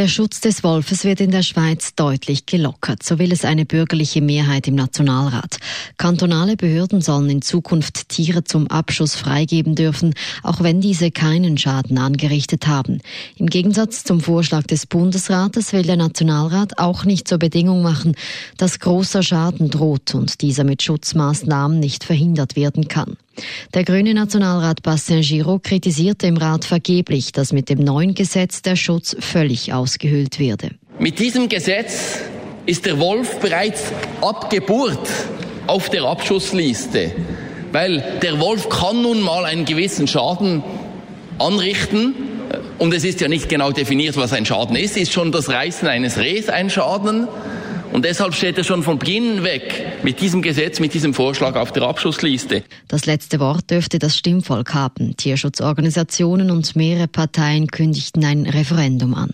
[0.00, 4.22] Der Schutz des Wolfes wird in der Schweiz deutlich gelockert, so will es eine bürgerliche
[4.22, 5.58] Mehrheit im Nationalrat.
[5.98, 11.98] Kantonale Behörden sollen in Zukunft Tiere zum Abschuss freigeben dürfen, auch wenn diese keinen Schaden
[11.98, 13.02] angerichtet haben.
[13.36, 18.14] Im Gegensatz zum Vorschlag des Bundesrates will der Nationalrat auch nicht zur Bedingung machen,
[18.56, 23.18] dass großer Schaden droht und dieser mit Schutzmaßnahmen nicht verhindert werden kann.
[23.74, 28.76] Der grüne Nationalrat Bastien Giraud kritisierte im Rat vergeblich, dass mit dem neuen Gesetz der
[28.76, 30.70] Schutz völlig ausgehöhlt werde.
[30.98, 32.20] Mit diesem Gesetz
[32.66, 33.84] ist der Wolf bereits
[34.20, 35.08] ab Geburt
[35.66, 37.12] auf der Abschussliste,
[37.72, 40.62] weil der Wolf kann nun mal einen gewissen Schaden
[41.38, 42.14] anrichten.
[42.78, 44.96] Und es ist ja nicht genau definiert, was ein Schaden ist.
[44.96, 47.28] Ist schon das Reißen eines Rehs ein Schaden?
[47.92, 51.72] Und deshalb steht er schon von Beginn weg mit diesem Gesetz, mit diesem Vorschlag auf
[51.72, 52.62] der Abschlussliste.
[52.88, 55.16] Das letzte Wort dürfte das Stimmvolk haben.
[55.16, 59.30] Tierschutzorganisationen und mehrere Parteien kündigten ein Referendum an.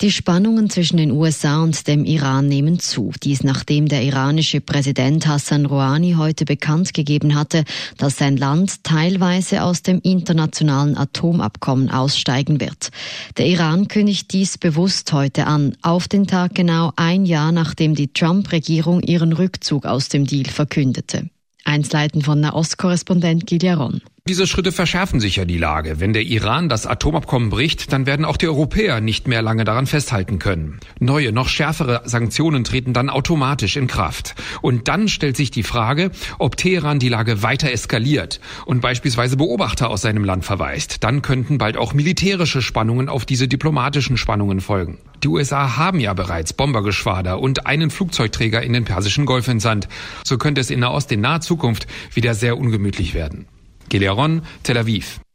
[0.00, 3.10] Die Spannungen zwischen den USA und dem Iran nehmen zu.
[3.24, 7.64] Dies nachdem der iranische Präsident Hassan Rouhani heute bekannt gegeben hatte,
[7.96, 12.90] dass sein Land teilweise aus dem internationalen Atomabkommen aussteigen wird.
[13.38, 18.12] Der Iran kündigt dies bewusst heute an, auf den Tag genau ein Jahr nachdem die
[18.12, 21.28] Trump-Regierung ihren Rückzug aus dem Deal verkündete.
[21.64, 24.00] Einsleiten von Nahost-Korrespondent Gideon.
[24.28, 26.00] Diese Schritte verschärfen sicher die Lage.
[26.00, 29.86] Wenn der Iran das Atomabkommen bricht, dann werden auch die Europäer nicht mehr lange daran
[29.86, 30.80] festhalten können.
[31.00, 34.34] Neue, noch schärfere Sanktionen treten dann automatisch in Kraft.
[34.60, 39.88] Und dann stellt sich die Frage, ob Teheran die Lage weiter eskaliert und beispielsweise Beobachter
[39.88, 41.04] aus seinem Land verweist.
[41.04, 44.98] Dann könnten bald auch militärische Spannungen auf diese diplomatischen Spannungen folgen.
[45.22, 49.88] Die USA haben ja bereits Bombergeschwader und einen Flugzeugträger in den Persischen Golf entsandt.
[50.22, 53.46] So könnte es in Nahost in naher Zukunft wieder sehr ungemütlich werden.
[53.88, 55.27] Geleron, Tel Aviv.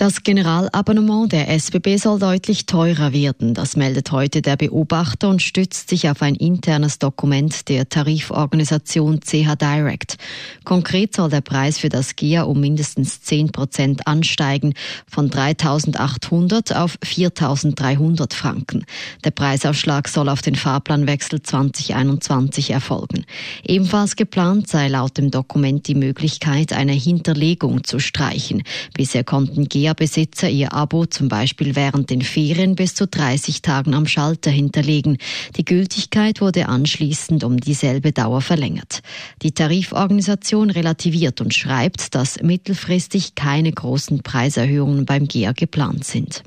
[0.00, 3.52] Das Generalabonnement der SBB soll deutlich teurer werden.
[3.52, 9.56] Das meldet heute der Beobachter und stützt sich auf ein internes Dokument der Tariforganisation CH
[9.56, 10.16] Direct.
[10.64, 14.72] Konkret soll der Preis für das GEA um mindestens 10 Prozent ansteigen,
[15.06, 18.86] von 3.800 auf 4.300 Franken.
[19.24, 23.26] Der Preisaufschlag soll auf den Fahrplanwechsel 2021 erfolgen.
[23.64, 28.62] Ebenfalls geplant sei laut dem Dokument die Möglichkeit, eine Hinterlegung zu streichen.
[28.94, 33.94] Bisher konnten GEA IKEA-Besitzer ihr Abo zum Beispiel während den Ferien bis zu 30 Tagen
[33.94, 35.18] am Schalter hinterlegen.
[35.56, 39.00] Die Gültigkeit wurde anschließend um dieselbe Dauer verlängert.
[39.42, 46.42] Die Tariforganisation relativiert und schreibt, dass mittelfristig keine großen Preiserhöhungen beim GEA geplant sind.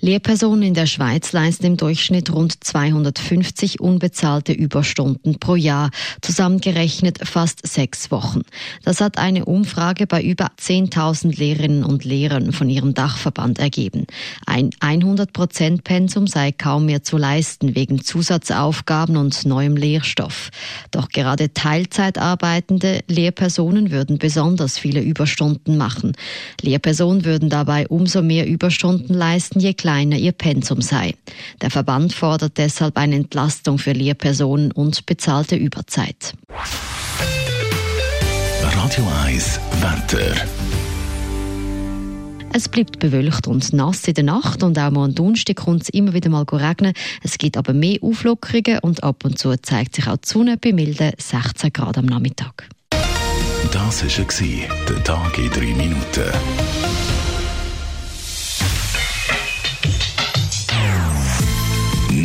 [0.00, 5.90] Lehrpersonen in der Schweiz leisten im Durchschnitt rund 250 unbezahlte Überstunden pro Jahr,
[6.22, 8.42] zusammengerechnet fast sechs Wochen.
[8.84, 14.06] Das hat eine Umfrage bei über 10.000 Lehrerinnen und Lehrern von ihrem Dachverband ergeben.
[14.46, 20.50] Ein 100-Prozent-Pensum sei kaum mehr zu leisten wegen Zusatzaufgaben und neuem Lehrstoff.
[20.92, 26.12] Doch gerade Teilzeit arbeitende Lehrpersonen würden besonders viele Überstunden machen.
[26.60, 31.14] Lehrpersonen würden dabei umso mehr Überstunden leisten, je kleiner ihr Pensum sei.
[31.62, 36.34] Der Verband fordert deshalb eine Entlastung für Lehrpersonen und bezahlte Überzeit.
[38.60, 40.34] Radio 1 Wetter.
[42.52, 46.12] Es bleibt bewölkt und nass in der Nacht und auch am Donnerstag kommt es immer
[46.12, 46.92] wieder mal regnen.
[47.22, 50.74] Es gibt aber mehr Auflockerungen und ab und zu zeigt sich auch die Sonne bei
[50.74, 52.68] milden 16 Grad am Nachmittag.
[53.72, 56.30] Das war der Tag in drei Minuten.